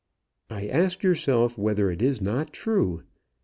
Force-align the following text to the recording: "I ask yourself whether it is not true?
"I 0.49 0.65
ask 0.67 1.03
yourself 1.03 1.59
whether 1.59 1.91
it 1.91 2.01
is 2.01 2.21
not 2.21 2.51
true? 2.51 3.03